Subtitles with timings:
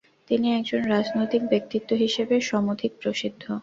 [0.29, 3.43] তিনি একজন রাজনৈতিক ব্যক্তিত্ব হিসাবে সমধিক প্রসিদ্ধ।